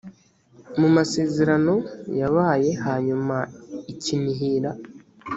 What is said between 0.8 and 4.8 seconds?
masezerano yabaye hanyuma i kinihira